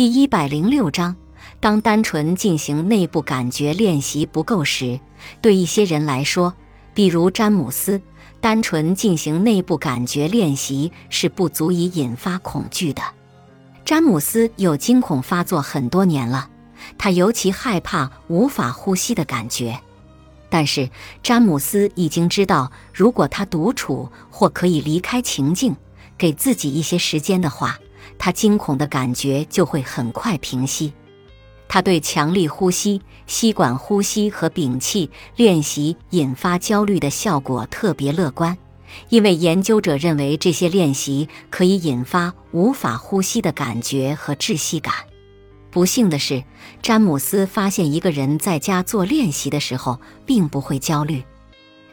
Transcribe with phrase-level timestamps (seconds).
[0.00, 1.14] 第一百零六章，
[1.60, 4.98] 当单纯进行内部感觉练习不够时，
[5.42, 6.54] 对一些人来说，
[6.94, 8.00] 比如詹姆斯，
[8.40, 13.02] 单纯进行内部感觉练习是不足以引发恐惧的。
[13.84, 16.48] 詹姆斯有惊恐发作很多年了，
[16.96, 19.78] 他尤其害怕无法呼吸的感觉。
[20.48, 20.88] 但是
[21.22, 25.76] 詹姆斯已经知道，如果他独处或可以离开情境，
[26.16, 27.78] 给自己一些时间的话，
[28.18, 30.92] 他惊恐的感觉就会很快平息。
[31.68, 38.58] 他对强力呼吸、吸管呼吸和屏气练习引发焦虑的效果特别乐观，
[39.08, 44.92] 因为研究者认为这些练习可以引发无法呼吸的感觉和窒息感。
[45.70, 46.42] 不幸的是，
[46.82, 51.22] 詹姆斯发现一个人在家做练习的时候并不会焦虑。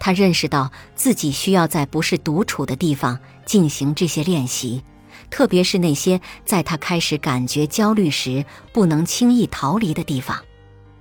[0.00, 3.16] 他认识到自己需要在不是独处的地方
[3.46, 4.82] 进行这些练习，
[5.30, 10.38] 特别是那些在他开始感觉焦虑时不能轻易逃离的地方。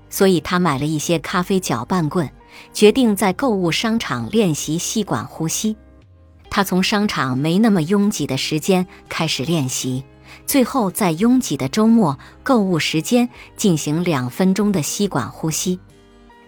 [0.09, 2.29] 所以他买了一些咖啡搅拌棍，
[2.73, 5.75] 决定在购物商场练习吸管呼吸。
[6.49, 10.03] 他从商场没那么拥挤的时间开始练习。
[10.45, 15.79] 最后，在拥挤的周末购物时间进行两分钟的吸管呼吸。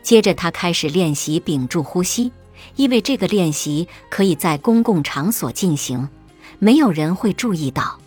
[0.02, 2.32] 接着，他开始练习屏住呼吸，
[2.76, 6.10] 因为这个练习可以在公共场所进行，
[6.60, 7.98] 没有人会注意到。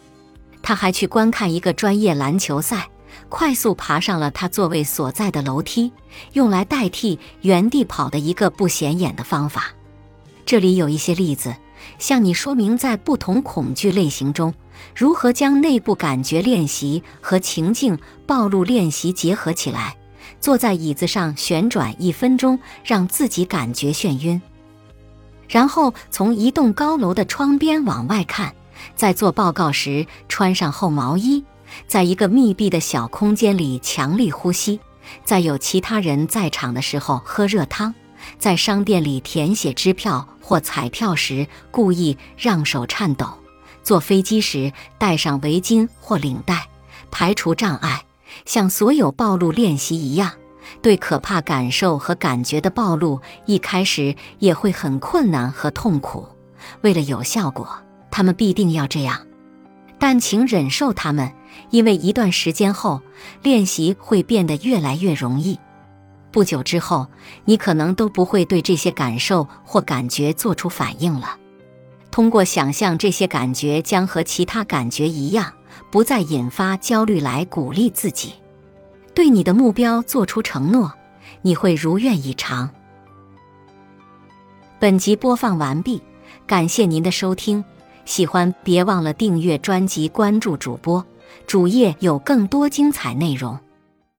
[0.63, 2.89] 他还去观看一个专业篮球赛，
[3.29, 5.93] 快速爬上了他座位所在的楼梯，
[6.33, 9.75] 用来代替原地跑的一个不显眼的方法。
[10.47, 11.55] 这里有一些例子，
[11.99, 14.55] 向你说明在不同恐惧类型中。
[14.95, 19.97] 如何将内部感觉练习和情境暴露练习结合起来？
[20.41, 24.41] 坐在椅子上旋转一分钟，让自己感觉眩晕。
[25.55, 28.53] 然后从一栋高楼的窗边往外看，
[28.97, 31.45] 在做报告时穿上厚毛衣，
[31.87, 34.81] 在一个密闭的小空间里强力呼吸，
[35.25, 37.95] 在有其他人在场的时候喝热汤，
[38.37, 43.29] 在商店里填写支票或彩票时故意让手颤抖。
[43.85, 46.67] 坐飞机时戴上围巾或领带，
[47.13, 48.03] 排除障碍，
[48.45, 50.33] 像所有暴露练习一样，
[50.83, 56.27] 对可怕感受和感觉的暴露，一开始也会很困难和痛苦。
[56.81, 57.69] 为了有效果，
[58.11, 59.27] 他们必定要这样。
[59.99, 61.33] 但请忍受他们，
[61.71, 63.01] 因为一段时间后，
[63.43, 65.59] 练习会变得越来越容易。
[66.31, 67.07] 不久之后，
[67.45, 71.37] 你可能都不会对这些感受或感觉做出反应了。
[72.11, 75.53] 通过想象这些感觉将和其他感觉一样，
[75.91, 78.35] 不再引发焦虑，来鼓励自己，
[79.15, 80.93] 对你的目标做出承诺，
[81.43, 82.69] 你会如愿以偿。
[84.81, 86.03] 本集播放完毕，
[86.47, 87.65] 感谢您的收听，
[88.05, 91.05] 喜欢别忘了订阅专辑，关注主播，
[91.47, 93.59] 主页有更多精彩内容。